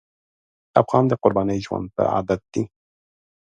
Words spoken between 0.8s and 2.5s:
افغان د قربانۍ ژوند ته عادت